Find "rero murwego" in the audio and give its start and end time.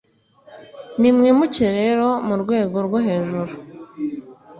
1.79-2.77